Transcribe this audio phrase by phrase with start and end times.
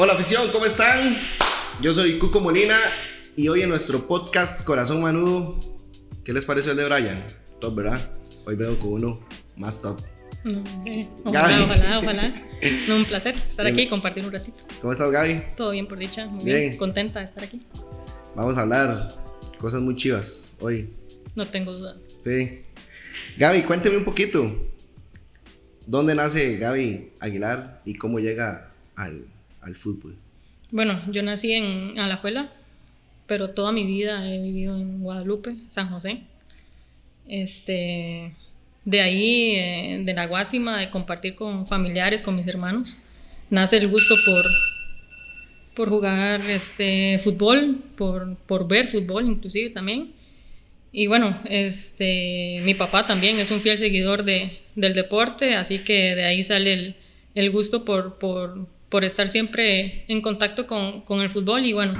[0.00, 1.18] Hola afición, ¿cómo están?
[1.80, 2.76] Yo soy Cuco Molina
[3.34, 5.58] y hoy en nuestro podcast Corazón Manudo,
[6.24, 7.26] ¿qué les pareció el de Brian?
[7.60, 8.12] Top, ¿verdad?
[8.46, 9.26] Hoy veo con uno
[9.56, 10.00] más top.
[11.24, 12.34] ojalá, ojalá, ojalá.
[12.86, 14.62] No, un placer estar aquí y compartir un ratito.
[14.80, 15.42] ¿Cómo estás, Gaby?
[15.56, 16.26] Todo bien, por dicha.
[16.26, 16.76] Muy bien.
[16.76, 17.66] Contenta de estar aquí.
[18.36, 19.16] Vamos a hablar
[19.58, 20.94] cosas muy chivas hoy.
[21.34, 21.96] No tengo duda.
[22.24, 22.62] Sí.
[23.36, 24.48] Gaby, cuénteme un poquito.
[25.88, 29.26] ¿Dónde nace Gaby Aguilar y cómo llega al,
[29.74, 30.16] fútbol?
[30.70, 32.52] Bueno, yo nací en Alajuela,
[33.26, 36.22] pero toda mi vida he vivido en Guadalupe, San José.
[37.26, 38.34] Este,
[38.84, 42.98] de ahí, eh, de la Guásima, de compartir con familiares, con mis hermanos,
[43.50, 44.46] nace el gusto por,
[45.74, 50.12] por jugar este, fútbol, por, por ver fútbol inclusive también.
[50.90, 56.14] Y bueno, este, mi papá también es un fiel seguidor de, del deporte, así que
[56.14, 56.96] de ahí sale el,
[57.34, 61.94] el gusto por, por, por, estar siempre en contacto con, con, el fútbol y bueno,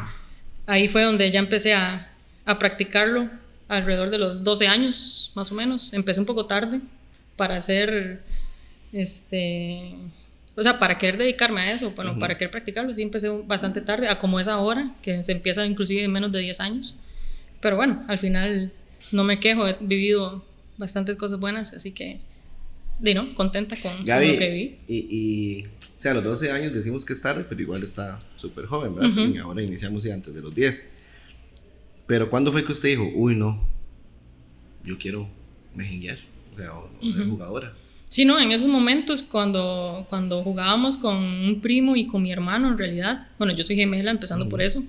[0.67, 2.13] ahí fue donde ya empecé a,
[2.45, 3.29] a, practicarlo
[3.69, 5.93] alrededor de los 12 años más o menos.
[5.93, 6.81] Empecé un poco tarde
[7.37, 8.23] para hacer,
[8.93, 9.95] este,
[10.57, 14.09] o sea, para querer dedicarme a eso, bueno, para querer practicarlo, sí empecé bastante tarde,
[14.09, 16.97] a como es ahora, que se empieza inclusive en menos de 10 años.
[17.61, 18.73] Pero bueno, al final
[19.13, 20.45] no me quejo, he vivido
[20.77, 22.21] bastantes cosas buenas, así que,
[22.99, 24.79] de no, contenta con, lo que vi.
[24.89, 28.21] Y, y, o sea, a los 12 años decimos que es tarde, pero igual está
[28.37, 29.29] súper joven, ¿verdad?
[29.29, 30.89] Y ahora iniciamos ya antes de los 10.
[32.07, 33.69] Pero ¿cuándo fue que usted dijo, uy, no,
[34.83, 35.31] yo quiero
[35.75, 36.19] mejenguear,
[36.55, 37.75] o sea, o, ser jugadora?
[38.09, 42.69] Sí, no, en esos momentos cuando, cuando jugábamos con un primo y con mi hermano,
[42.69, 44.83] en realidad, bueno, yo soy gemela, empezando por eso,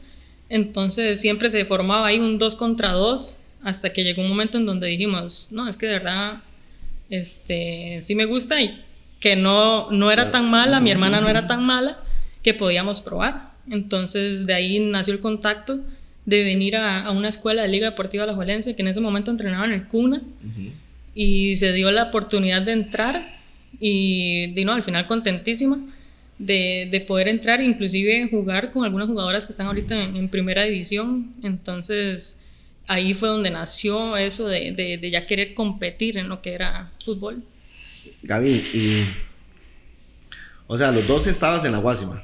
[0.47, 4.65] entonces siempre se formaba ahí un dos contra dos hasta que llegó un momento en
[4.65, 6.41] donde dijimos, no, es que de verdad,
[7.09, 8.83] este, sí me gusta y
[9.19, 11.99] que no, no era tan mala, mi hermana no era tan mala,
[12.41, 13.51] que podíamos probar.
[13.69, 15.79] Entonces de ahí nació el contacto
[16.25, 19.31] de venir a, a una escuela de Liga Deportiva La Juelense, que en ese momento
[19.31, 20.21] entrenaba en el CUNA,
[21.15, 23.39] y se dio la oportunidad de entrar
[23.79, 25.79] y, no, al final contentísima
[26.37, 31.33] de, de, poder entrar, inclusive jugar con algunas jugadoras que están ahorita en, primera división.
[31.43, 32.45] Entonces,
[32.89, 37.43] ahí fue donde nació eso de, de, ya querer competir en lo que era fútbol.
[38.23, 39.05] Gaby, y.
[40.67, 42.23] O sea, los dos estabas en la Guásima.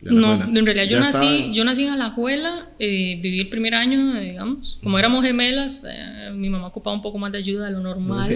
[0.00, 4.78] No, en realidad yo nací, yo nací en Alajuela, eh, viví el primer año, digamos.
[4.82, 8.30] Como éramos gemelas, eh, mi mamá ocupaba un poco más de ayuda de lo normal.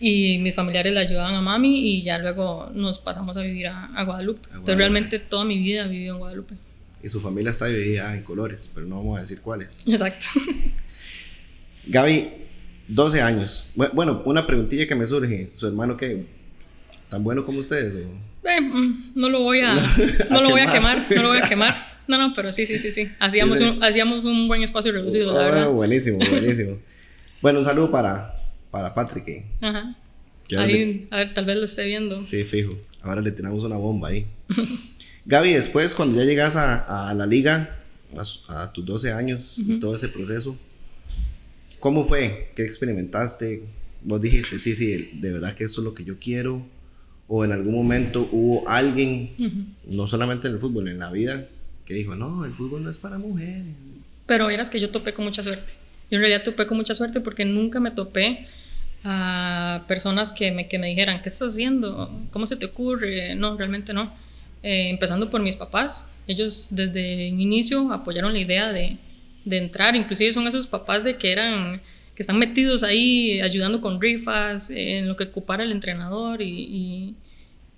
[0.00, 4.02] y mis familiares le ayudaban a mami y ya luego nos pasamos a vivir a,
[4.04, 4.48] Guadalupe.
[4.52, 6.54] Entonces realmente toda mi vida he vivido en Guadalupe.
[7.04, 9.86] Y su familia está dividida en colores, pero no vamos a decir cuáles.
[9.86, 10.24] Exacto.
[11.86, 12.30] Gaby,
[12.88, 13.66] 12 años.
[13.74, 15.50] Bueno, una preguntilla que me surge.
[15.52, 16.24] ¿Su hermano qué?
[17.10, 17.94] ¿Tan bueno como ustedes?
[17.96, 19.74] Eh, mm, no lo voy a,
[20.30, 21.74] no lo voy a quemar, no lo voy a quemar.
[22.08, 23.06] No, no, pero sí, sí, sí, sí.
[23.20, 25.68] Hacíamos, Un, hacíamos un buen espacio reducido, la verdad.
[25.68, 26.78] Buenísimo, buenísimo.
[27.42, 28.34] bueno, un saludo para,
[28.70, 29.44] para Patrick.
[29.60, 29.94] Ajá.
[30.58, 32.22] Ahí, a ver, tal vez lo esté viendo.
[32.22, 32.78] Sí, fijo.
[33.02, 34.26] Ahora le tiramos una bomba ahí.
[35.26, 37.84] Gaby, después, cuando ya llegas a, a la liga,
[38.48, 40.56] a, tus 12 años, todo ese proceso,
[41.80, 42.52] ¿cómo fue?
[42.54, 43.64] ¿Qué experimentaste?
[44.02, 46.66] Vos dijiste, sí, sí, de verdad que eso es lo que yo quiero.
[47.26, 49.30] O en algún momento hubo alguien,
[49.86, 51.48] no solamente en el fútbol, en la vida,
[51.86, 53.74] que dijo, no, el fútbol no es para mujeres.
[54.26, 55.72] Pero verás que yo topé con mucha suerte.
[56.10, 58.46] Yo en realidad topé con mucha suerte porque nunca me topé
[59.04, 62.10] a personas que me, que me dijeran, ¿qué estás haciendo?
[62.30, 63.34] ¿Cómo se te ocurre?
[63.34, 64.12] No, realmente no.
[64.66, 68.96] Eh, empezando por mis papás, ellos desde el inicio apoyaron la idea de,
[69.44, 71.82] de, entrar, inclusive son esos papás de que eran
[72.14, 76.40] que están metidos ahí ayudando con rifas, en lo que ocupara el entrenador.
[76.40, 77.14] Y,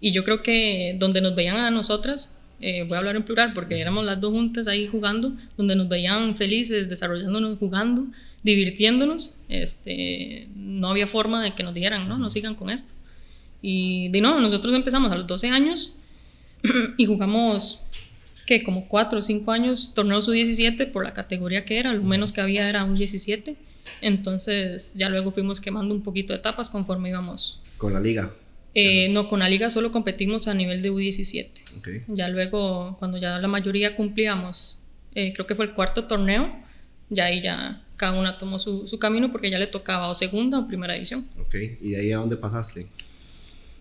[0.01, 3.53] y, yo creo que donde nos veían a nosotras, eh, voy a hablar en plural
[3.53, 8.07] porque éramos las dos juntas ahí jugando, donde nos veían felices, desarrollándonos, jugando,
[8.45, 12.93] divirtiéndonos, este, no había forma de que nos dijeran, no, no sigan con esto.
[13.61, 15.97] Y de no, nosotros empezamos a los 12 años
[16.97, 17.83] y jugamos,
[18.47, 22.33] que Como 4 o 5 años, torneo sub-17 por la categoría que era, lo menos
[22.33, 23.57] que había era un 17.
[24.01, 27.61] Entonces ya luego fuimos quemando un poquito de etapas conforme íbamos.
[27.77, 28.33] ¿Con la liga?
[28.75, 32.05] Eh, no, con la liga solo competimos a nivel de U17.
[32.09, 34.83] Ya luego, cuando ya la mayoría cumplíamos,
[35.15, 36.55] eh, creo que fue el cuarto torneo,
[37.09, 40.59] ya ahí ya cada una tomó su, su, camino porque ya le tocaba o segunda
[40.59, 41.27] o primera división.
[41.41, 42.87] Ok, ¿y de ahí a dónde pasaste?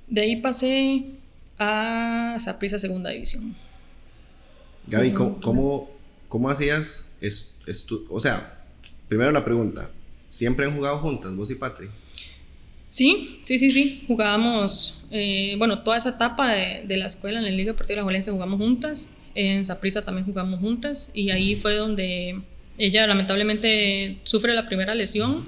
[0.07, 1.03] De ahí pasé
[1.57, 3.55] a Saprissa Segunda División.
[4.87, 5.89] Gaby, ¿cómo,
[6.27, 8.03] cómo, hacías esto?
[8.09, 8.63] O sea,
[9.07, 11.89] primero la pregunta, ¿siempre han jugado juntas, vos y Patri?
[12.89, 14.03] Sí, sí, sí, sí.
[14.07, 18.01] Jugábamos, eh, bueno, toda esa etapa de, de, la escuela en la Liga Deportiva de
[18.01, 19.15] la Valencia jugamos juntas.
[19.33, 21.11] En Saprissa también jugamos juntas.
[21.13, 22.41] Y ahí fue donde
[22.77, 25.47] ella lamentablemente sufre la primera lesión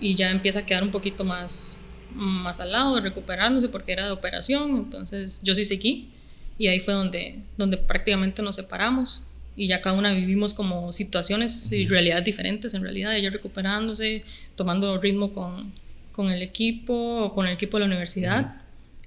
[0.00, 1.81] y ya empieza a quedar un poquito más,
[2.14, 4.76] más al lado, recuperándose porque era de operación.
[4.76, 6.10] Entonces yo sí seguí.
[6.58, 9.22] Y ahí fue donde, donde prácticamente nos separamos
[9.56, 14.24] y ya cada una vivimos como situaciones y realidades diferentes en realidad, ella recuperándose,
[14.54, 15.72] tomando ritmo con,
[16.12, 16.94] con el equipo
[17.24, 18.56] o con el equipo de la universidad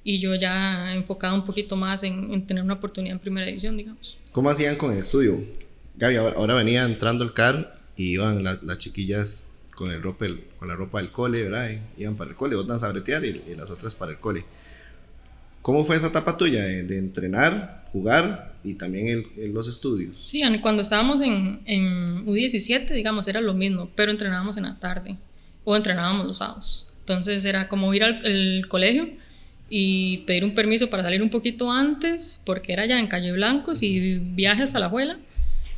[0.04, 3.76] y yo ya enfocada un poquito más en, en, tener una oportunidad en primera división,
[3.76, 4.18] digamos.
[4.32, 5.44] ¿Cómo hacían con el estudio?
[5.98, 10.26] Gaby, ahora, venía entrando el car y iban las chiquillas con, el ropa,
[10.58, 11.70] con la ropa del cole, ¿verdad?
[11.98, 14.46] iban para el cole, otras a bretear y, y, las otras para el cole.
[15.62, 20.16] ¿Cómo fue esa etapa tuya de, de entrenar, jugar y también el, los estudios?
[20.20, 25.18] Sí, cuando estábamos en, en U17, digamos, era lo mismo, pero entrenábamos en la tarde
[25.64, 26.90] o entrenábamos los sábados.
[27.02, 29.10] Entonces era como ir al colegio
[29.70, 33.82] y pedir un permiso para salir un poquito antes, porque era ya en Calle Blancos
[33.84, 35.18] y viaje hasta la abuela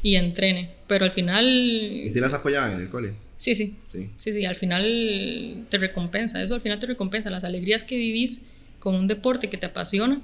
[0.04, 0.72] y entrene.
[0.88, 1.46] Pero al final...
[1.46, 3.27] ¿Y si las apoyaban en el colegio?
[3.38, 4.10] Sí, sí, sí.
[4.18, 7.30] Sí, sí, al final te recompensa, eso al final te recompensa.
[7.30, 8.48] Las alegrías que vivís
[8.80, 10.22] con un deporte que te apasiona,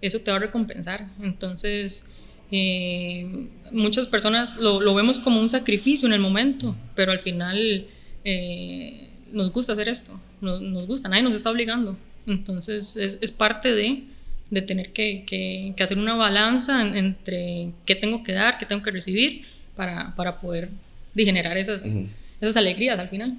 [0.00, 1.08] eso te va a recompensar.
[1.22, 2.14] Entonces,
[2.50, 7.86] eh, muchas personas lo, lo, vemos como un sacrificio en el momento, pero al final
[8.24, 11.96] eh, nos gusta hacer esto nos, nos gusta, nadie nos está obligando.
[12.26, 14.04] Entonces es, es parte de,
[14.50, 18.90] de tener que, que, hacer una balanza entre qué tengo que dar, qué tengo que
[18.90, 19.42] recibir
[19.74, 20.70] para, para poder
[21.16, 21.98] generar esas,
[22.44, 23.38] esas alegrías al final.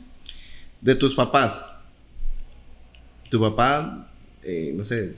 [0.81, 1.94] De tus papás,
[3.30, 4.12] tu papá,
[4.44, 5.16] eh, no sé,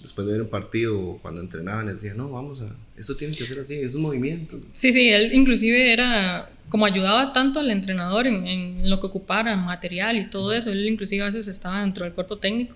[0.00, 3.44] después de ver un partido, cuando entrenaban, les decía, no, vamos a, esto tiene que
[3.46, 4.60] ser así, es un movimiento.
[4.74, 9.56] Sí, sí, él inclusive era, como ayudaba tanto al entrenador en, en, lo que ocupara,
[9.56, 12.74] material y todo eso, él inclusive a veces estaba dentro del cuerpo técnico,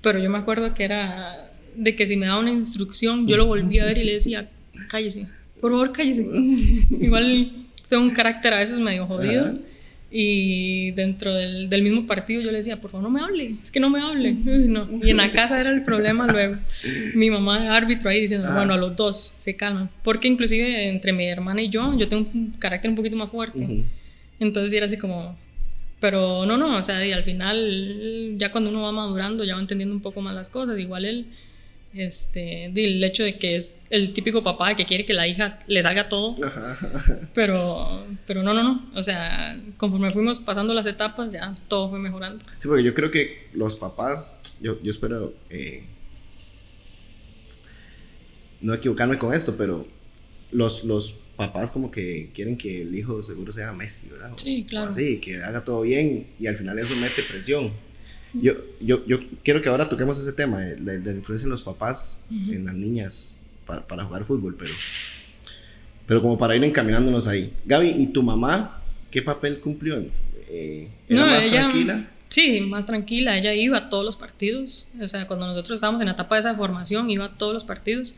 [0.00, 3.46] pero yo me acuerdo que era de que si me daba una instrucción, yo lo
[3.46, 4.48] volvía a ver y le decía,
[4.88, 5.28] cállese,
[5.60, 6.22] por favor cállese.
[7.00, 7.52] Igual
[7.88, 9.58] tengo un carácter a veces medio jodido.
[10.12, 13.70] Y dentro del, del, mismo partido yo le decía, por favor no me hable, es
[13.70, 14.32] que no me hable.
[14.32, 14.88] no.
[15.02, 16.56] Y en la casa era el problema luego.
[17.14, 19.88] Mi mamá árbitro ahí diciendo, bueno, a los dos se calman.
[20.02, 23.86] Porque inclusive entre mi hermana y yo, yo tengo un carácter un poquito más fuerte.
[24.40, 25.36] Entonces era así como,
[26.00, 29.60] pero no, no, o sea, y al final ya cuando uno va madurando, ya va
[29.60, 30.78] entendiendo un poco más las cosas.
[30.78, 31.26] Igual él
[31.92, 35.82] este, el hecho de que es el típico papá que quiere que la hija le
[35.82, 36.32] salga todo.
[37.34, 38.90] Pero, pero no, no, no.
[38.94, 42.42] O sea, conforme fuimos pasando las etapas, ya todo fue mejorando.
[42.58, 45.84] Sí, porque yo creo que los papás, yo, yo espero eh,
[48.60, 49.86] no equivocarme con esto, pero
[50.50, 54.32] los, los papás como que quieren que el hijo seguro sea Messi, ¿verdad?
[54.36, 54.90] Sí, claro.
[54.90, 57.72] así, que haga todo bien y al final eso mete presión.
[58.32, 61.62] Yo, yo, yo quiero que ahora toquemos ese tema de, de, la influencia de los
[61.62, 64.72] papás en las niñas para, para, jugar fútbol, pero,
[66.06, 67.52] pero como para ir encaminándonos ahí.
[67.64, 69.96] Gaby, ¿y tu mamá qué papel cumplió?
[70.48, 72.10] Eh, ¿Era no, más ella, tranquila?
[72.28, 73.36] Sí, más tranquila.
[73.36, 74.88] Ella iba a todos los partidos.
[75.00, 77.64] O sea, cuando nosotros estábamos en la etapa de esa formación, iba a todos los
[77.64, 78.14] partidos.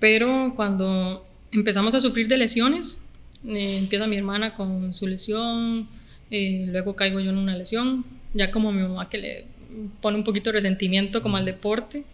[0.00, 3.08] Pero cuando empezamos a sufrir de lesiones,
[3.46, 5.88] eh, empieza mi hermana con su lesión,
[6.30, 8.04] eh, luego caigo yo en una lesión
[8.34, 9.44] ya como mi mamá que le
[10.00, 12.04] pone un poquito de resentimiento como al deporte,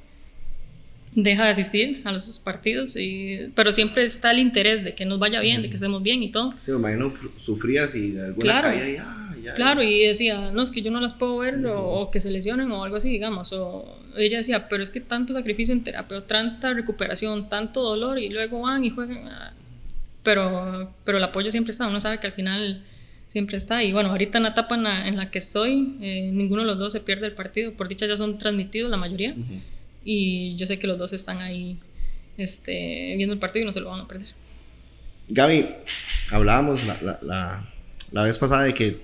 [1.17, 5.19] deja de asistir a los partidos, y, pero siempre está el interés de que nos
[5.19, 6.53] vaya bien, de que estemos bien y todo.
[6.65, 10.63] Sí, me imagino sufrías y alguna claro, caída y ah, ya, Claro, y decía, no,
[10.63, 13.09] es que yo no las puedo ver o, o, que se lesionen o algo así,
[13.09, 13.53] digamos.
[13.55, 18.29] O ella decía, pero es que tanto sacrificio en terapia, tanta recuperación, tanto dolor y
[18.29, 19.27] luego van y juegan.
[19.29, 19.55] Ah".
[20.23, 22.85] Pero, pero el apoyo siempre está, uno sabe que al final
[23.29, 23.83] siempre está.
[23.83, 26.67] Y bueno, ahorita en la etapa en la, en la que estoy, eh, ninguno de
[26.67, 27.73] los dos se pierde el partido.
[27.73, 29.35] Por dicha ya son transmitidos la mayoría.
[29.37, 29.61] Uh -huh.
[30.05, 31.79] Y yo sé que los dos están ahí
[32.39, 34.29] este, viendo el partido y no se lo van a perder.
[35.29, 35.67] Gaby,
[36.31, 37.73] hablábamos la, la, la,
[38.13, 39.01] la vez pasada de que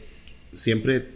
[0.52, 1.08] siempre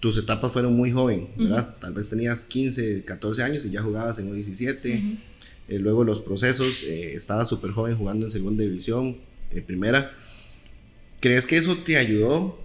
[0.00, 1.68] tus etapas fueron muy joven, ¿verdad?
[1.68, 1.80] Uh -huh.
[1.80, 4.76] Tal vez tenías 15, 14 años y ya jugabas en U17.
[4.76, 5.16] Uh -huh.
[5.68, 9.18] eh, luego los procesos, eh, estabas súper joven jugando en segunda división,
[9.50, 10.12] eh, primera.
[11.20, 12.58] ¿Crees que eso te ayudó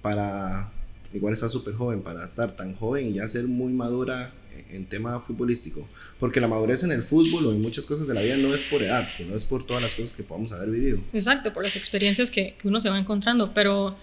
[0.00, 0.72] para,
[1.12, 4.32] igual estás súper joven, para estar tan joven y ya ser muy madura
[4.70, 5.86] en tema futbolístico?
[6.18, 8.64] Porque la madurez en el fútbol o en muchas cosas de la vida no es
[8.64, 11.00] por edad, sino es por todas las cosas que podamos haber vivido.
[11.12, 13.96] Exacto, por las experiencias que, que uno se va encontrando, pero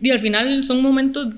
[0.00, 1.28] y al final son momentos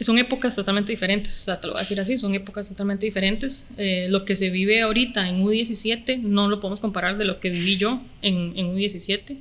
[0.00, 3.06] son épocas totalmente diferentes, o sea, te lo voy a decir así, son épocas totalmente
[3.06, 3.68] diferentes.
[3.78, 7.48] Eh, lo que se vive ahorita en U17 no lo podemos comparar de lo que
[7.48, 9.38] viví yo en, en U17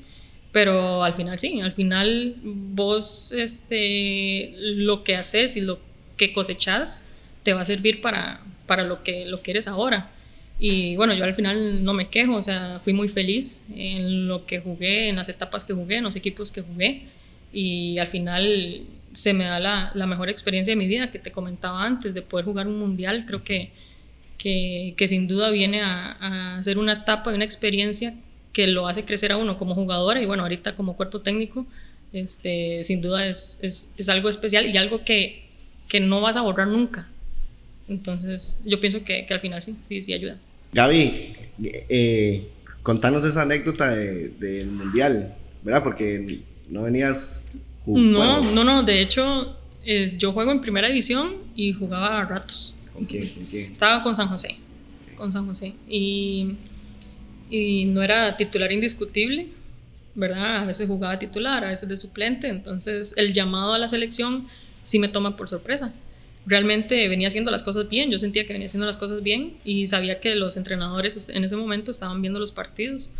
[0.55, 5.81] pero al final sí, al final vos este, lo que haces y lo
[6.15, 7.09] que cosechas
[7.43, 10.11] te va a servir para, para lo, que, lo que eres ahora.
[10.57, 14.45] Y bueno, yo al final no me quejo, o sea, fui muy feliz en lo
[14.45, 17.01] que jugué, en las etapas que jugué, en los equipos que jugué.
[17.51, 21.33] Y al final se me da la, la mejor experiencia de mi vida que te
[21.33, 23.25] comentaba antes, de poder jugar un mundial.
[23.27, 23.71] Creo que,
[24.37, 28.15] que, que sin duda viene a, a, ser una etapa y una experiencia
[28.55, 31.67] que lo hace crecer a uno como jugadora y bueno, ahorita como cuerpo técnico,
[32.13, 35.43] este, sin duda es, es, es algo especial y algo que,
[35.89, 37.09] que no vas a borrar nunca.
[37.89, 40.37] Entonces, yo pienso que, que al final sí, sí, sí ayuda.
[40.71, 42.47] Gaby, eh,
[42.81, 45.83] contanos esa anécdota del de, Mundial, ¿verdad?
[45.83, 47.55] Porque no venías...
[47.85, 52.73] No, no, no, de hecho, es, yo juego en primera división y jugaba a ratos.
[52.93, 53.27] ¿Con quién?
[53.33, 53.69] ¿Con quién?
[53.73, 54.47] Estaba con San José,
[55.03, 55.15] okay.
[55.17, 55.73] con San José.
[55.89, 56.55] Y,
[57.49, 59.47] y no era titular indiscutible,
[60.15, 60.57] ¿verdad?
[60.57, 64.47] A veces jugaba titular, a veces de suplente, entonces el llamado a la selección
[64.83, 65.93] sí me toma por sorpresa
[66.45, 69.87] realmente venía haciendo las cosas bien, yo sentía que venía haciendo las cosas bien y
[69.87, 73.11] sabía que los entrenadores en ese momento estaban viendo los partidos,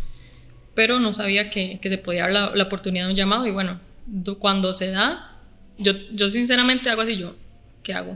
[0.74, 3.80] pero no sabía que, que se podía dar la, oportunidad de un llamado y bueno,
[4.38, 5.38] cuando se da,
[5.78, 7.34] yo, yo sinceramente hago así, yo,
[7.82, 8.14] ¿qué hago?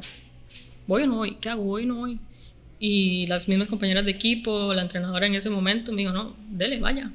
[0.86, 1.36] ¿Voy o no voy?
[1.40, 1.64] ¿Qué hago?
[1.64, 2.18] ¿Voy o no voy?
[2.80, 6.80] Y las mismas compañeras de equipo, la entrenadora en ese momento me dijo, no, dele,
[6.80, 7.12] vaya.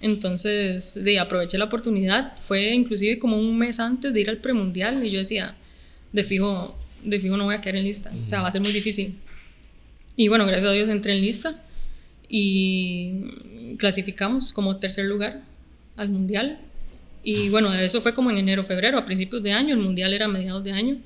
[0.00, 5.04] Entonces, de, aproveché la oportunidad, fue inclusive como un mes antes de ir al premundial
[5.06, 5.54] y yo decía,
[6.12, 8.12] de fijo, de fijo no voy a quedar en lista.
[8.24, 9.16] O sea, va a ser muy difícil.
[10.16, 11.62] Y bueno, gracias a Dios entré en lista
[12.28, 15.42] y clasificamos como tercer lugar
[15.96, 16.58] al mundial.
[17.22, 19.74] Y bueno, eso fue como en enero, febrero, a principios de año.
[19.74, 20.98] El mundial era a mediados de año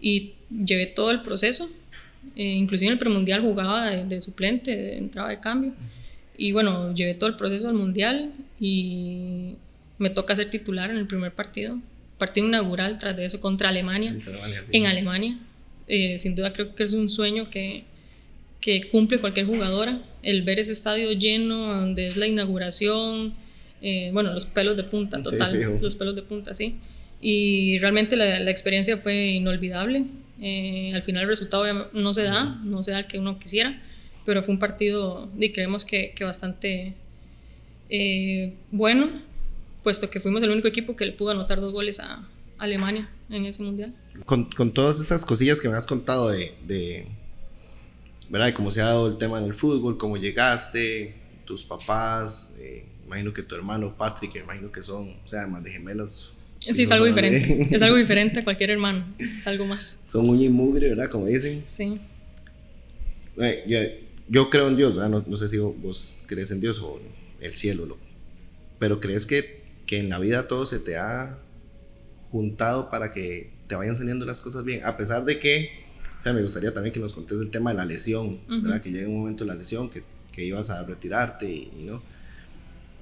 [0.00, 1.70] y llevé todo el proceso.
[2.36, 5.72] Eh, inclusive en el premundial jugaba de, de suplente, de entraba de cambio.
[6.36, 9.54] Y bueno, llevé todo el proceso al mundial y
[9.98, 11.80] me toca ser titular en el primer partido
[12.18, 14.76] partido inaugural tras de eso contra Alemania, Alemania sí.
[14.76, 15.38] en Alemania.
[15.88, 17.84] Eh, sin duda creo que es un sueño que,
[18.60, 23.34] que, cumple cualquier jugadora, el ver ese estadio lleno donde es la inauguración,
[23.82, 26.76] eh, bueno, los pelos de punta, total, sí, los pelos de punta, sí.
[27.20, 30.04] Y realmente la, la experiencia fue inolvidable.
[30.40, 33.82] Eh, al final el resultado no se da, no se da el que uno quisiera,
[34.24, 36.94] pero fue un partido y creemos que, que bastante
[37.88, 39.08] eh, bueno
[39.82, 42.26] puesto que fuimos el único equipo que le pudo anotar dos goles a
[42.58, 43.94] Alemania en ese mundial.
[44.24, 47.06] Con, con todas esas cosillas que me has contado de, de,
[48.28, 48.46] ¿verdad?
[48.46, 51.14] de cómo se ha dado el tema en el fútbol, cómo llegaste,
[51.44, 55.70] tus papás, eh, imagino que tu hermano Patrick, imagino que son, o sea, además de
[55.70, 56.35] gemelas.
[56.72, 57.68] Sí, es algo diferente.
[57.74, 59.14] es algo diferente a cualquier hermano.
[59.18, 60.00] Es algo más.
[60.04, 61.08] Son uña y mugre, ¿verdad?
[61.08, 61.62] Como dicen.
[61.66, 61.98] Sí.
[63.38, 63.78] Eh, yo,
[64.28, 65.10] yo, creo en Dios, ¿verdad?
[65.10, 67.96] No, no, sé si vos crees en Dios o en el cielo, ¿no?
[68.78, 71.38] pero crees que que en la vida todo se te ha
[72.30, 75.70] juntado para que te vayan saliendo las cosas bien, a pesar de que,
[76.18, 78.62] o sea, me gustaría también que nos contes el tema de la lesión, uh -huh.
[78.62, 78.82] ¿verdad?
[78.82, 82.02] Que llegue un momento de la lesión, que, que ibas a retirarte y, y, no.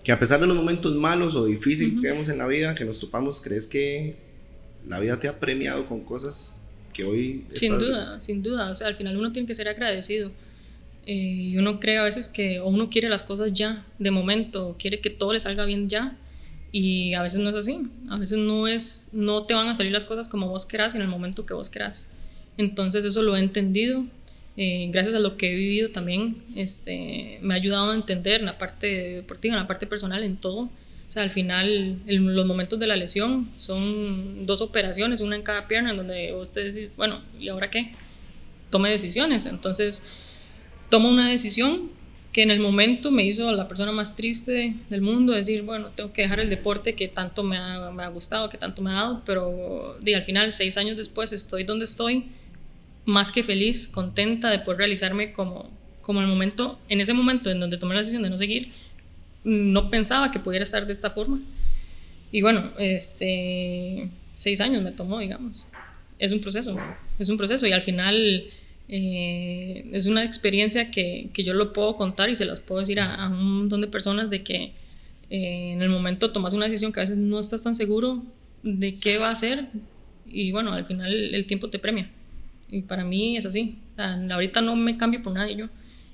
[0.04, 2.02] Que a pesar de los momentos malos o difíciles uh -huh.
[2.02, 4.16] que vemos en la vida, que nos topamos, ¿crees que
[4.87, 7.44] la vida te ha premiado con cosas que hoy...
[7.54, 8.70] Sin duda, sin duda.
[8.70, 10.30] O sea, al final uno tiene que ser agradecido.
[11.06, 11.14] Eh,
[11.52, 15.00] y uno cree a veces que o uno quiere las cosas ya, de momento, quiere
[15.00, 16.16] que todo le salga bien ya,
[16.73, 19.92] y a veces no es así, a veces no, es, no te van a salir
[19.92, 22.08] las cosas como vos querás en el momento que vos querás.
[22.56, 24.06] Entonces eso lo he entendido,
[24.56, 28.46] eh, gracias a lo que he vivido también, este, me ha ayudado a entender en
[28.46, 30.61] la parte deportiva, en la parte personal, en todo.
[30.61, 35.42] O sea, al final, el, los momentos de la lesión son dos operaciones, una en
[35.42, 37.92] cada pierna, en donde vos te decís, bueno, ¿y ahora qué?
[38.70, 39.46] Tome decisiones.
[39.46, 40.04] Entonces,
[40.88, 41.90] tomo una decisión
[42.34, 46.12] que en el momento me hizo la persona más triste del mundo, decir, bueno, tengo
[46.12, 48.94] que dejar el deporte que tanto me ha, me ha gustado, que tanto me ha
[48.94, 52.25] dado, pero di, al final, seis años después, estoy donde estoy,
[53.06, 55.70] más que feliz, contenta de poder realizarme como,
[56.00, 58.73] como el momento, en ese momento en donde tomé la decisión de no seguir,
[59.44, 61.40] no pensaba que pudiera estar de esta forma.
[62.32, 65.66] Y bueno, este, seis años me tomó, digamos.
[66.18, 66.76] Es un proceso,
[67.18, 68.44] es un proceso y al final
[68.88, 73.00] eh, es una experiencia que, que, yo lo puedo contar y se las puedo decir
[73.00, 74.73] a, un montón de personas de que
[75.30, 78.23] eh, en el momento tomas una decisión que a veces no estás tan seguro
[78.62, 79.66] de qué va a hacer
[80.26, 82.11] y bueno, al final el tiempo te premia.
[82.71, 83.78] Y para mí es así.
[83.92, 85.68] O sea, ahorita no me cambio por nadie yo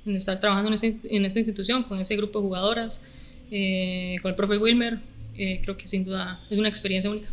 [0.07, 3.03] en estar trabajando en, ese, en esta institución, con ese grupo de jugadoras,
[3.51, 4.99] eh, con el profe Wilmer,
[5.37, 7.29] eh, creo que sin duda es una experiencia única.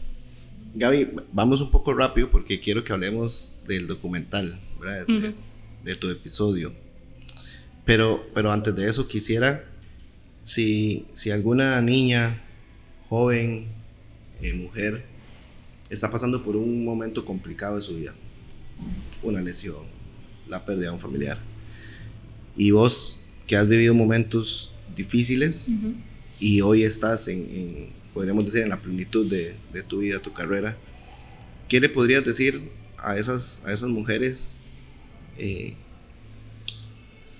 [0.74, 4.59] Gaby, vamos un poco rápido porque quiero que hablemos del documental.
[4.79, 5.07] ¿verdad?
[5.07, 5.36] De, uh -huh.
[5.83, 6.74] de, tu episodio.
[7.86, 9.63] Pero, pero antes de eso quisiera,
[10.43, 12.43] si, si alguna niña,
[13.09, 13.67] joven,
[14.41, 15.05] eh, mujer,
[15.89, 18.13] está pasando por un momento complicado de su vida,
[19.24, 19.86] una lesión,
[20.48, 21.39] la pérdida de un familiar.
[22.55, 25.72] Y vos, que has vivido momentos difíciles
[26.39, 30.77] y hoy estás en, podríamos decir, en la plenitud de, de, tu vida, tu carrera,
[31.67, 32.60] ¿qué le podrías decir
[32.98, 34.57] a esas, a esas mujeres
[35.38, 35.75] eh,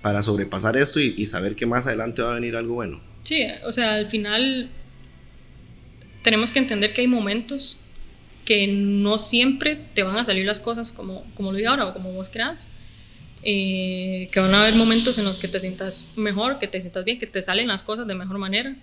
[0.02, 3.00] para sobrepasar esto y, y saber que más adelante va a venir algo bueno?
[3.22, 4.70] Sí, o sea, al final
[6.22, 7.84] tenemos que entender que hay momentos
[8.48, 11.92] que no siempre te van a salir las cosas como, como lo digo ahora o
[11.92, 12.70] como vos creas.
[13.42, 17.04] Eh, que van a haber momentos en los que te sientas mejor, que te sientas
[17.04, 18.74] bien, que te salen las cosas de mejor manera,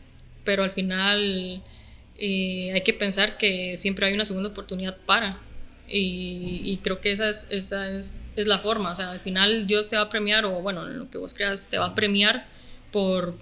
[0.44, 1.64] pero al final
[2.20, 5.40] eh, hay que pensar que siempre hay una segunda oportunidad para.
[5.88, 8.92] Y, y creo que esa, es, esa es, es, la forma.
[8.92, 11.70] O sea, al final Dios te va a premiar, o bueno, lo que vos creas,
[11.72, 12.46] te va a premiar
[12.92, 13.36] por,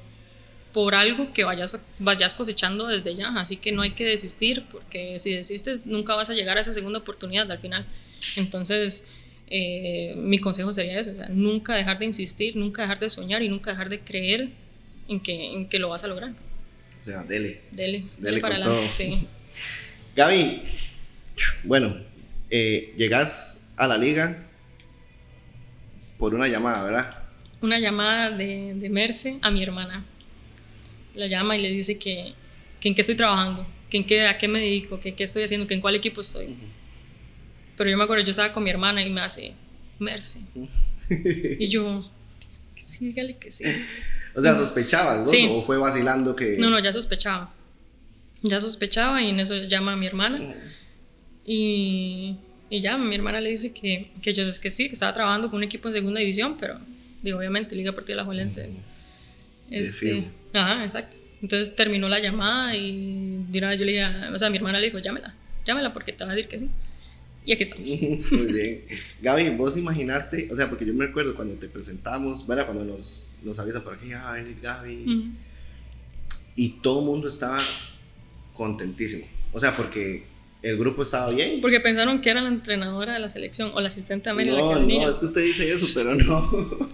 [0.74, 3.30] por algo que vayas, vayas cosechando desde ya.
[3.40, 6.74] Así que no hay que desistir, porque si desistes nunca vas a llegar a esa
[6.74, 7.86] segunda oportunidad al final.
[8.36, 9.08] Entonces,
[9.48, 13.70] eh, mi consejo sería eso, nunca dejar de insistir, nunca dejar de soñar y nunca
[13.70, 14.50] dejar de creer
[15.08, 16.34] en que, en que lo vas a lograr.
[17.02, 17.62] O sea, dele.
[17.72, 19.28] Dele, dele, para adelante, sí.
[20.16, 20.64] Gaby,
[21.64, 21.96] bueno,
[22.50, 24.48] eh, llegas a la liga
[26.18, 27.24] por una llamada, ¿verdad?
[27.62, 30.06] Una llamada de, de Merce a mi hermana
[31.16, 32.34] la llama y le dice que,
[32.82, 35.68] en qué estoy trabajando, que en qué, a qué me dedico, que qué estoy haciendo,
[35.68, 36.58] que en cuál equipo estoy.
[37.78, 39.54] Pero yo me acuerdo, yo estaba con mi hermana y me hace,
[40.00, 40.46] Mercy.
[41.60, 42.10] y yo,
[42.76, 43.64] sí, dígale que sí.
[44.36, 45.54] O sea, ¿sospechabas ¿no?
[45.54, 46.58] ¿O fue vacilando que.?
[46.58, 47.54] No, no, ya sospechaba.
[48.42, 50.56] Ya sospechaba y en eso llama a mi hermana.
[51.46, 52.38] Y,
[52.70, 55.50] y ya, mi hermana le dice que, que yo es que sí, que estaba trabajando
[55.50, 56.80] con un equipo en segunda división, pero
[57.22, 58.70] digo, obviamente, Liga Partida de la Juelense.
[59.70, 61.18] Este, ajá, exacto.
[61.42, 65.36] Entonces terminó la llamada y yo le dije, o sea, mi hermana le dijo, llámela,
[65.66, 66.70] llámela porque te va a decir que sí.
[67.46, 67.88] Y aquí estamos.
[68.32, 68.86] Muy bien.
[69.22, 72.66] Gaby, vos imaginaste, o sea, porque yo me recuerdo cuando te presentamos, ¿verdad?
[72.66, 75.32] Cuando nos, nos avisan por aquí, ya va a venir Gaby.
[76.56, 77.60] Y todo el mundo estaba
[78.54, 79.26] contentísimo.
[79.52, 80.24] O sea, porque
[80.62, 81.60] el grupo estaba bien.
[81.60, 84.54] Porque pensaron que era la entrenadora de la selección o la asistente de Amelia.
[84.54, 86.90] No, no, es que usted dice eso, pero no.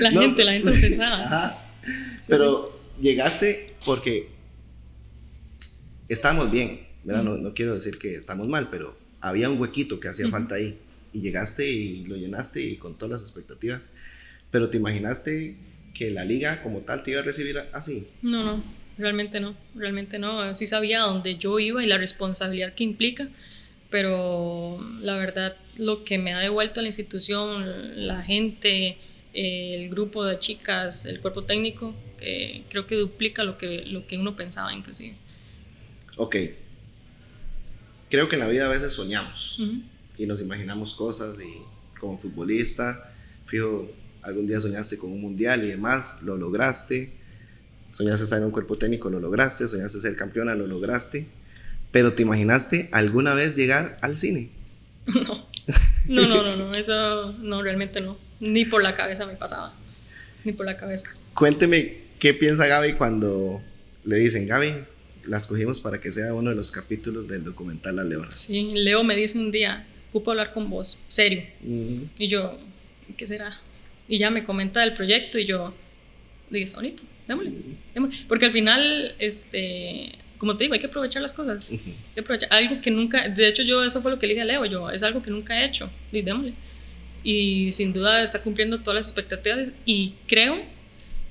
[0.00, 1.24] la gente, la gente pensaba.
[1.24, 1.63] Ajá.
[2.26, 4.28] Pero llegaste porque
[6.08, 7.22] estábamos bien, ¿verdad?
[7.22, 10.78] No, no, quiero decir que estamos mal, pero había un huequito que hacía falta ahí.
[11.12, 13.90] Y llegaste y lo llenaste y con todas las expectativas.
[14.50, 15.56] Pero ¿te imaginaste
[15.94, 18.08] que la liga como tal te iba a recibir así?
[18.20, 18.64] No, no,
[18.98, 20.52] realmente no, realmente no.
[20.54, 23.28] Sí sabía dónde yo iba y la responsabilidad que implica,
[23.90, 28.98] pero la verdad lo que me ha devuelto a la institución, la gente,
[29.34, 31.94] el grupo de chicas, el cuerpo técnico,
[32.70, 35.16] creo que duplica lo que, lo que uno pensaba inclusive.
[36.16, 36.36] Ok.
[38.10, 39.60] Creo que en la vida a veces soñamos
[40.16, 43.12] y nos imaginamos cosas y como futbolista,
[43.46, 43.90] fijo,
[44.22, 47.12] algún día soñaste con un mundial y demás, lo lograste.
[47.90, 49.68] Soñaste estar en un cuerpo técnico, lo lograste.
[49.68, 51.28] Soñaste ser campeona, lo lograste.
[51.92, 54.50] Pero ¿te imaginaste alguna vez llegar al cine?
[56.06, 56.26] No.
[56.26, 58.18] No, no, no, no, eso no, realmente no.
[58.44, 59.72] Ni por la cabeza me pasaba.
[60.44, 61.08] Ni por la cabeza.
[61.32, 63.62] Cuénteme qué piensa Gaby cuando
[64.04, 64.84] le dicen, Gaby,
[65.24, 68.30] las cogimos para que sea uno de los capítulos del documental La Leona.
[68.32, 71.42] Sí, Leo me dice un día, ocupo hablar con vos, serio.
[72.18, 72.58] Y yo,
[73.16, 73.58] ¿qué será?
[74.08, 75.72] Y ya me comenta el proyecto y yo,
[76.50, 77.52] dije, bonito, démosle,
[77.94, 78.18] démosle.
[78.28, 81.70] Porque al final, este, como te digo, hay que aprovechar las cosas.
[81.70, 81.80] Hay
[82.14, 84.44] que aprovechar algo que nunca, de hecho yo eso fue lo que le dije a
[84.44, 86.52] Leo, yo, es algo que nunca he hecho, y démosle
[87.24, 90.62] y sin duda está cumpliendo todas las expectativas y creo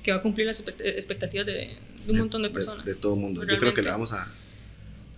[0.02, 1.70] que va a cumplir las expectativas de,
[2.08, 2.84] un montón de personas.
[2.84, 3.46] De, todo el mundo.
[3.46, 4.30] Yo creo que le vamos a,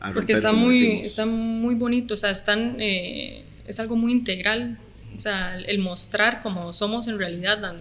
[0.01, 4.79] a Porque está muy, está muy bonito, o sea, están, eh, es algo muy integral,
[5.17, 7.75] o sea, el mostrar cómo somos en realidad,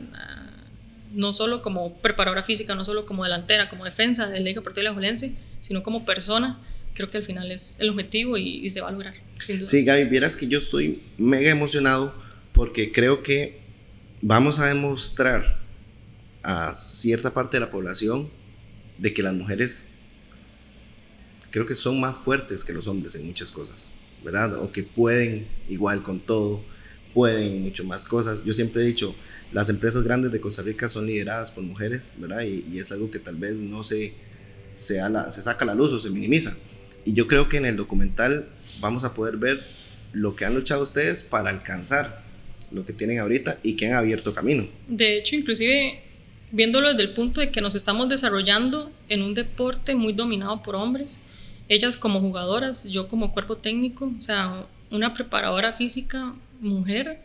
[1.13, 5.35] no solo como preparadora física, no solo como delantera, como defensa del Liga Deportiva Julense,
[5.59, 6.59] sino como persona,
[6.93, 9.15] creo que al final es el objetivo y, y se va a lograr.
[9.67, 12.24] Sí, Gaby, vieras que yo estoy mega emocionado
[12.55, 13.59] porque creo que
[14.21, 15.59] vamos a demostrar
[16.41, 18.31] a cierta parte de la población
[18.97, 19.89] de que las mujeres
[21.51, 24.57] creo que son más fuertes que los hombres en muchas cosas, ¿verdad?
[24.63, 26.63] O que pueden igual con todo,
[27.13, 28.45] pueden mucho más cosas.
[28.45, 29.15] Yo siempre he dicho,
[29.51, 32.43] las empresas grandes de Costa Rica son lideradas por mujeres, ¿verdad?
[32.43, 34.15] Y, es algo que tal vez no se,
[34.73, 36.55] se, se saca a la luz o se minimiza.
[37.03, 39.61] Y yo creo que en el documental vamos a poder ver
[40.13, 42.24] lo que han luchado ustedes para alcanzar
[42.75, 44.67] lo que tienen ahorita y que han abierto camino.
[44.87, 46.01] De hecho, inclusive
[46.51, 50.75] viéndolo desde el punto de que nos estamos desarrollando en un deporte muy dominado por
[50.75, 51.21] hombres,
[51.67, 57.19] ellas como jugadoras, yo como cuerpo técnico, o sea, una preparadora física mujer,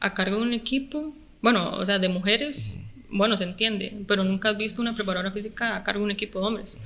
[0.00, 4.50] a cargo de un equipo, bueno, o sea, de mujeres, bueno, se entiende, pero nunca
[4.50, 6.80] has visto una preparadora física a cargo de un equipo de hombres.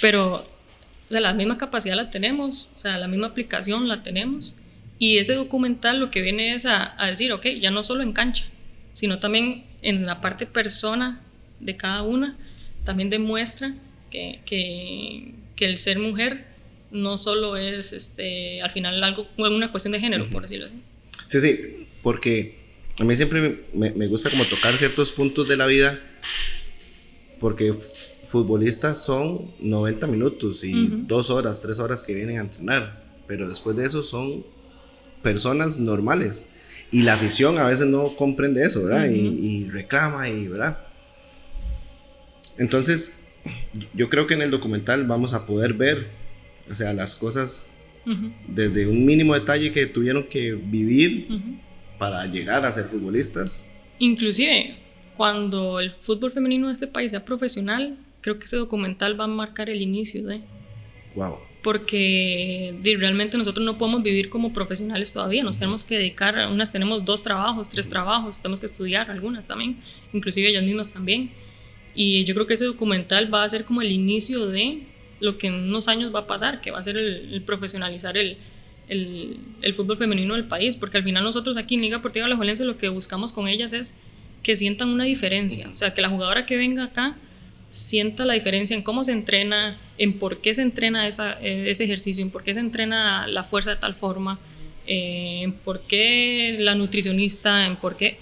[0.00, 4.54] Pero, o sea, la misma capacidad la tenemos, o sea, la misma aplicación la tenemos.
[4.98, 8.12] Y ese documental lo que viene es a, a decir, ok, ya no solo en
[8.12, 8.46] cancha,
[8.92, 11.20] sino también en la parte persona
[11.60, 12.36] de cada una,
[12.84, 13.74] también demuestra
[14.10, 16.46] que, que, que el ser mujer
[16.90, 20.74] no solo es este, al final algo, una cuestión de género, por decirlo así.
[21.26, 22.56] Sí, sí, porque
[23.00, 26.00] a mí siempre me, me gusta como tocar ciertos puntos de la vida,
[27.40, 27.74] porque
[28.22, 33.76] futbolistas son 90 minutos y dos horas, tres horas que vienen a entrenar, pero después
[33.76, 34.46] de eso son
[35.24, 36.50] personas normales.
[36.92, 39.08] Y la afición a veces no comprende eso, ¿verdad?
[39.10, 40.78] y, y, reclama y, ¿verdad?
[42.56, 43.30] Entonces,
[43.94, 46.06] yo creo que en el documental vamos a poder ver,
[46.70, 47.78] o sea, las cosas
[48.46, 51.26] desde un mínimo detalle que tuvieron que vivir
[51.98, 53.72] para llegar a ser futbolistas.
[53.98, 54.76] Inclusive,
[55.16, 59.28] cuando el fútbol femenino de este país sea profesional, creo que ese documental va a
[59.28, 60.42] marcar el inicio de...
[61.14, 61.38] Wow.
[61.64, 67.04] Porque realmente nosotros no podemos vivir como profesionales todavía, nos tenemos que dedicar, unas tenemos
[67.04, 69.80] dos trabajos, tres trabajos, tenemos que estudiar algunas también,
[70.12, 71.32] inclusive ellas mismas también.
[71.94, 74.82] Y yo creo que ese documental va a ser como el inicio de
[75.20, 78.36] lo que en unos años va a pasar, que va a ser el, profesionalizar el,
[78.88, 82.36] el, el, fútbol femenino del país, porque al final nosotros aquí en Liga Deportiva La
[82.36, 84.02] lo que buscamos con ellas es
[84.42, 87.16] que sientan una diferencia, o sea, que la jugadora que venga acá
[87.74, 92.22] sienta la diferencia en cómo se entrena, en por qué se entrena esa, ese ejercicio,
[92.22, 94.38] en por qué se entrena la fuerza de tal forma,
[94.86, 98.18] eh, en por qué la nutricionista, en por qué.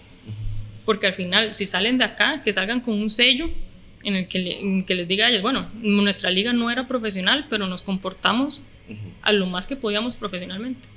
[0.87, 3.51] Porque al final, si salen de acá, que salgan con un sello
[4.03, 7.67] en el que, que les diga a ellos, bueno, nuestra liga no era profesional, pero
[7.67, 8.62] nos comportamos
[9.21, 10.88] a lo más que podíamos profesionalmente.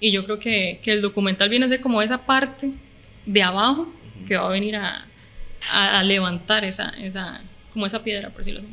[0.00, 2.72] Y yo creo que, que, el documental viene a ser como esa parte
[3.24, 3.88] de abajo
[4.26, 5.06] que va a venir a,
[5.70, 8.68] a, levantar esa, esa, como esa piedra, por decirlo así.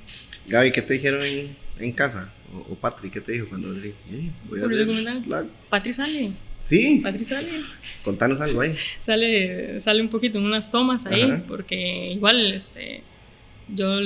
[0.48, 2.34] Gaby, ¿qué te dijeron en, en casa?
[2.54, 5.24] O, o Patrick, ¿qué te dijo cuando le dijiste, voy a hacer
[5.70, 6.32] Patrick sale.
[6.60, 7.02] Sí.
[7.04, 7.48] Patrick sale.
[8.04, 8.76] Contanos algo ahí.
[9.00, 13.04] Sale, sale un poquito en unas tomas ahí, porque igual este,
[13.74, 14.00] yo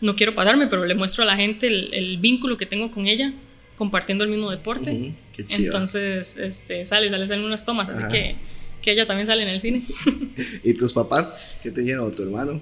[0.00, 3.32] no quiero pasarme, pero le muestro a la gente el, vínculo que tengo con ella,
[3.76, 5.14] compartiendo el mismo deporte.
[5.32, 8.36] Qué Entonces, este, sale, sale, salen unas tomas, así que,
[8.82, 9.82] que ella también sale en el cine.
[10.64, 11.48] ¿Y tus papás?
[11.62, 12.06] ¿Qué te dijeron?
[12.06, 12.60] ¿O tu hermano?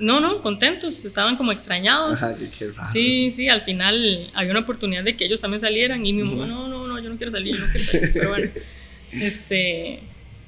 [0.00, 2.22] No, no, contentos, estaban como extrañados.
[2.22, 2.90] Ajá, qué, raro.
[2.90, 6.46] Sí, sí, al final había una oportunidad de que ellos también salieran y mi mamá,
[6.46, 8.50] no, no, no, yo no quiero salir, yo no quiero salir, pero bueno,
[9.12, 10.00] este,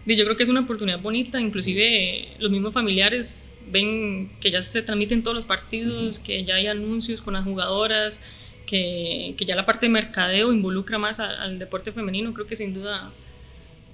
[0.07, 4.83] yo creo que es una oportunidad bonita, inclusive los mismos familiares ven que ya se
[4.83, 8.23] transmiten todos los partidos, que ya hay anuncios con las jugadoras,
[8.67, 12.73] que, que ya la parte de mercadeo involucra más al, deporte femenino, creo que sin
[12.73, 13.13] duda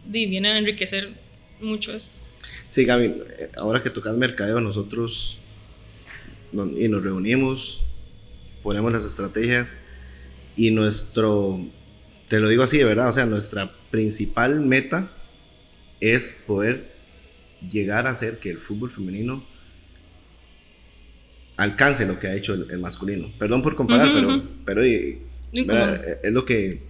[0.05, 1.11] viene a enriquecer
[1.61, 2.15] mucho esto.
[2.69, 3.15] Sí, Gaby,
[3.57, 5.39] ahora que tocas mercadeo, nosotros
[6.53, 7.85] y nos reunimos,
[8.63, 9.79] ponemos las estrategias
[10.57, 11.59] y nuestro,
[12.29, 15.13] te lo digo así de verdad, o sea, nuestra principal meta
[16.01, 16.93] es poder
[17.69, 19.45] llegar a hacer que el fútbol femenino
[21.57, 23.31] alcance lo que ha hecho el, masculino.
[23.39, 26.83] Perdón por comparar, pero, pero es lo que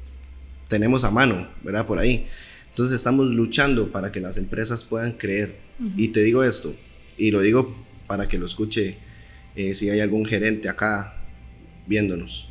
[0.69, 1.87] tenemos a mano, ¿verdad?
[1.87, 2.27] Por ahí.
[2.71, 5.59] Entonces estamos luchando para que las empresas puedan creer.
[5.97, 6.75] Y te digo esto,
[7.17, 8.99] y lo digo para que lo escuche
[9.59, 11.21] eh, si hay algún gerente acá
[11.89, 12.49] viéndonos.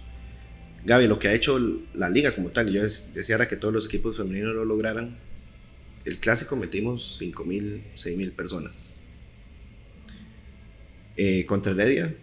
[0.83, 1.57] Gaby, lo que ha hecho
[1.93, 5.17] la liga como tal, yo deseara que todos los equipos femeninos lo lograran.
[6.03, 8.99] El clásico metimos 5 mil, 6 mil personas.
[11.15, 12.13] Eh, contra Heredia,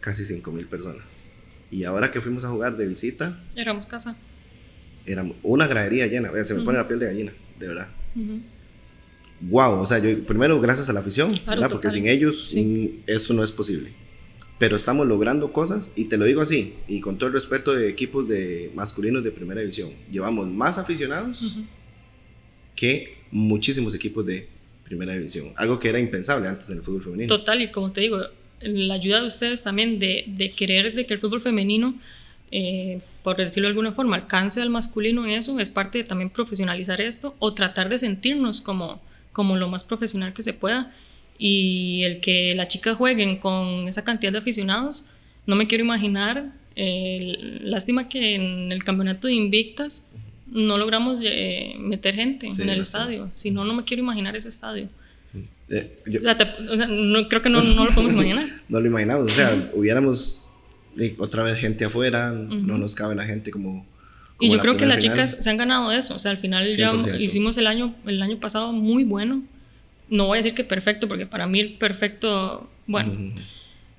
[0.00, 1.26] casi 5 mil personas.
[1.70, 3.44] Y ahora que fuimos a jugar de visita.
[3.56, 4.16] Éramos casa.
[5.04, 6.30] Era una gradería llena.
[6.44, 7.88] Se me pone la piel de gallina, de verdad.
[9.42, 11.30] Wow, o sea, yo primero gracias a la afición,
[11.70, 13.94] Porque sin ellos mm, esto no es posible
[14.60, 17.88] pero estamos logrando cosas y te lo digo así, y con todo el respeto de
[17.88, 21.56] equipos de masculinos de primera división, llevamos más aficionados
[22.76, 24.50] que muchísimos equipos de
[24.84, 27.34] primera división, algo que era impensable antes en el fútbol femenino.
[27.34, 28.20] Total, y como te digo,
[28.60, 31.98] la ayuda de ustedes también de, de querer de que el fútbol femenino,
[32.50, 36.28] eh, por decirlo de alguna forma, alcance al masculino en eso, es parte de también
[36.28, 39.00] profesionalizar esto o tratar de sentirnos como,
[39.32, 40.94] como lo más profesional que se pueda
[41.42, 45.06] y el que las chicas jueguen con esa cantidad de aficionados,
[45.46, 46.52] no me quiero imaginar.
[46.76, 50.10] Eh, lástima que en el campeonato de Invictas
[50.46, 53.30] no logramos eh, meter gente en el estadio.
[53.34, 54.86] Si no, no me quiero imaginar ese estadio.
[55.70, 56.02] Eh,
[56.68, 58.44] o, sea, no, creo que no, no, lo podemos imaginar.
[58.68, 60.46] no lo imaginamos, o sea, hubiéramos
[61.16, 63.86] otra vez gente afuera, no nos cabe la gente como,
[64.40, 65.16] Y yo creo que las final.
[65.16, 66.16] chicas se han ganado eso.
[66.16, 67.18] O sea, al final ya 100%.
[67.18, 69.42] hicimos el año, el año pasado muy bueno.
[70.10, 73.12] No voy a decir que perfecto, porque para mí el perfecto, bueno,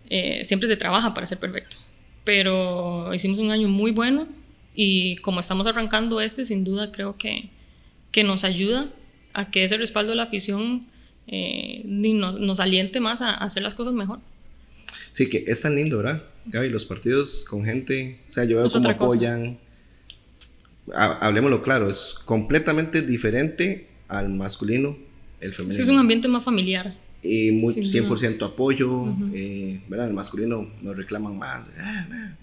[0.10, 1.78] eh, siempre se trabaja para ser perfecto.
[2.24, 4.28] Pero hicimos un año muy bueno
[4.76, 7.50] y como estamos arrancando este, sin duda creo que,
[8.12, 8.92] que nos ayuda
[9.34, 10.86] a que ese respaldo de la afición
[11.28, 14.20] eh, ni nos, nos aliente más a, a hacer las cosas mejor.
[15.12, 16.24] Sí, que es tan lindo, ¿verdad?
[16.46, 19.60] Gaby, los partidos con gente, o sea, yo veo cómo apoyan.
[20.94, 24.98] Ha- Hablemoslo claro, es completamente diferente al masculino,
[25.42, 25.76] el femenino.
[25.76, 26.96] Sí, es un ambiente más familiar.
[27.24, 28.16] y muy, Sin duda.
[28.18, 30.08] 100% apoyo, eh, ¿verdad?
[30.08, 31.70] El masculino nos reclaman más.
[31.78, 32.36] ah, ah.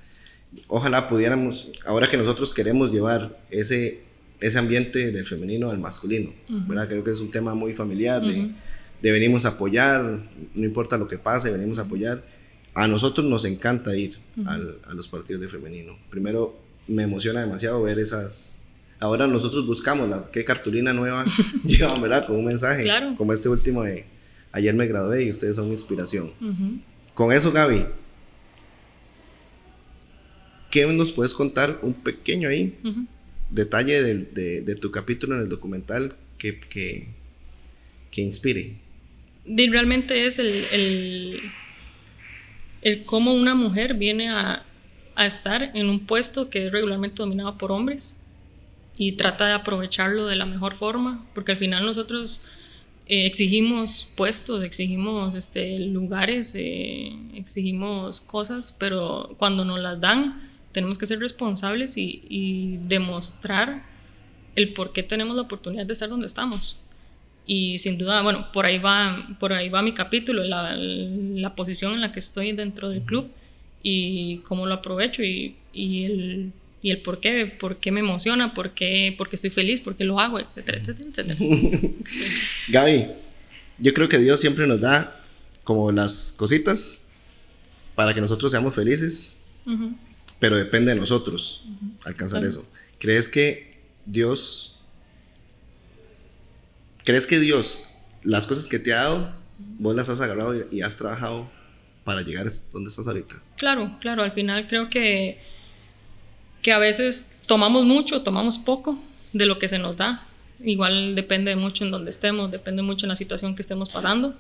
[0.69, 4.01] Ojalá pudiéramos, ahora que nosotros queremos llevar ese,
[4.41, 6.89] ese ambiente del femenino al masculino, ¿verdad?
[6.89, 8.51] Creo que es un tema muy familiar, de,
[9.03, 10.23] de venimos a apoyar,
[10.55, 12.25] no importa lo que pase, venimos a apoyar.
[12.75, 15.99] A nosotros nos encanta ir al- a los partidos de femenino.
[16.11, 18.68] Primero, me emociona demasiado ver esas...
[19.01, 21.25] Ahora nosotros buscamos la, qué cartulina nueva
[21.65, 22.27] llevan, ¿verdad?
[22.27, 22.83] Con un mensaje.
[22.83, 23.15] Claro.
[23.17, 24.05] Como este último de
[24.53, 26.33] ayer me gradué y ustedes son mi inspiración.
[26.41, 26.79] Ujú.
[27.15, 27.85] Con eso, Gaby,
[30.71, 33.07] ¿qué nos puedes contar un pequeño ahí Ujú.
[33.51, 37.09] detalle del- de, de tu capítulo en el documental que, que,
[38.11, 38.77] que inspire?
[39.45, 41.41] De- realmente es el, el,
[42.83, 44.65] el cómo una mujer viene a,
[45.15, 48.23] a estar en un puesto que es regularmente dominado por hombres
[48.99, 52.43] y trata de aprovecharlo de la mejor forma, porque al final nosotros
[53.07, 60.99] eh, exigimos puestos, exigimos este, lugares, eh, exigimos cosas, pero cuando nos las dan tenemos
[60.99, 63.85] que ser responsables y, y demostrar
[64.57, 66.81] el por qué tenemos la oportunidad de estar donde estamos.
[67.47, 71.95] Y sin duda, bueno, por ahí va, por ahí va mi capítulo, la, la posición
[71.95, 73.31] en la que estoy dentro del club
[73.83, 78.55] y cómo lo aprovecho y, y el, y el por qué, por qué me emociona,
[78.55, 81.39] por qué, por qué estoy feliz, por qué lo hago, etcétera, etcétera, etcétera.
[82.69, 83.07] Gaby,
[83.79, 85.21] yo creo que Dios siempre nos da
[85.65, 87.07] como las cositas
[87.95, 89.45] para que nosotros seamos felices,
[90.39, 91.65] pero depende de nosotros
[92.05, 92.49] alcanzar Claro.
[92.49, 92.69] eso.
[92.99, 94.81] ¿Crees que Dios,
[97.05, 97.89] crees que Dios,
[98.23, 99.37] las cosas que te ha dado,
[99.79, 101.51] vos las has agarrado y, y has trabajado
[102.05, 103.43] para llegar a donde estás ahorita?
[103.57, 105.41] Claro, claro, al final creo que,
[106.63, 108.99] que a veces tomamos mucho, tomamos poco
[109.33, 110.27] de lo que se nos da.
[110.65, 114.37] Igual depende mucho en donde estemos, depende mucho en la situación que estemos pasando,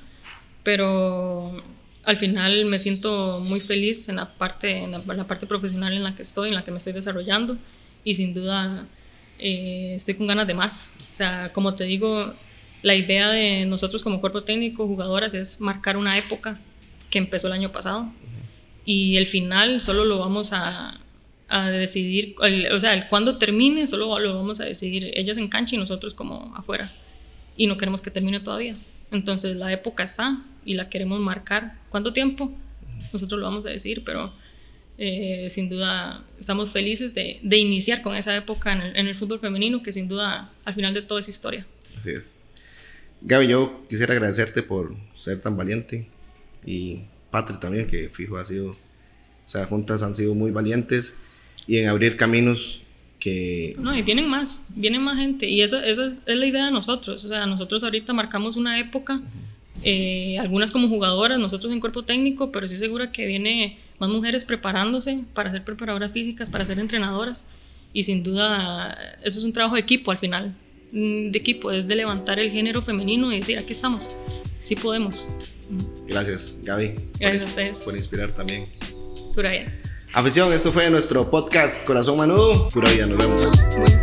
[0.65, 1.63] pero
[2.05, 6.17] al final me siento muy feliz en la parte, en la, parte profesional en la
[6.17, 7.57] que estoy, en la que me estoy desarrollando
[8.03, 8.87] y sin duda
[9.39, 10.97] eh, estoy con ganas de más.
[11.13, 12.35] O sea, como te digo,
[12.83, 16.59] la idea de nosotros como cuerpo técnico, jugadoras, es marcar una época
[17.11, 18.11] que empezó el año pasado
[18.85, 20.99] y el final solo lo vamos a,
[21.49, 25.49] a decidir, el- o sea, el cuando termine solo lo vamos a decidir ellas en
[25.49, 26.93] cancha y nosotros como afuera.
[27.57, 28.75] Y no queremos que termine todavía.
[29.11, 31.79] Entonces la época está y la queremos marcar.
[31.89, 32.53] ¿Cuánto tiempo?
[33.13, 34.33] Nosotros lo vamos a decir, pero
[34.99, 39.15] eh, sin duda estamos felices de, de iniciar con esa época en el, en el
[39.15, 41.67] fútbol femenino, que sin duda al final de todo es historia.
[41.97, 42.41] Así es.
[43.23, 46.09] Gaby, yo quisiera agradecerte por ser tan valiente
[46.65, 48.77] y Patri también, que fijo ha sido, o
[49.49, 51.15] sea, juntas han sido muy valientes
[51.69, 52.81] y en abrir caminos
[53.21, 55.49] que No, y vienen más, vienen más gente.
[55.49, 57.25] Y esa, esa es, es la idea de nosotros.
[57.25, 59.21] O sea, nosotros ahorita marcamos una época,
[59.85, 64.45] eh, algunas como jugadoras, nosotros en cuerpo técnico, pero estoy segura que viene más mujeres
[64.45, 67.49] preparándose para ser preparadoras físicas, para ser entrenadoras.
[67.93, 70.55] Y sin duda, eso es un trabajo de equipo al final.
[70.93, 74.11] Mm, De equipo, es de levantar el género femenino y decir, aquí estamos,
[74.59, 75.27] sí podemos.
[76.07, 76.95] gracias, Gaby.
[77.19, 77.79] Gracias por, a ustedes.
[77.85, 78.65] Por inspirar también.
[79.35, 79.73] Pura vida.
[80.13, 82.69] Afición, esto fue nuestro podcast Corazón Manudo.
[82.71, 83.98] Pura vida, nos vemos.